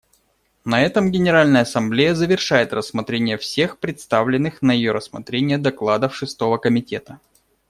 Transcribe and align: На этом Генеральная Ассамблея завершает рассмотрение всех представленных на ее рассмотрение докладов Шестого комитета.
На 0.65 0.81
этом 0.81 1.11
Генеральная 1.11 1.61
Ассамблея 1.61 2.15
завершает 2.15 2.73
рассмотрение 2.73 3.37
всех 3.37 3.77
представленных 3.77 4.63
на 4.63 4.71
ее 4.71 4.93
рассмотрение 4.93 5.59
докладов 5.59 6.15
Шестого 6.15 6.57
комитета. 6.57 7.19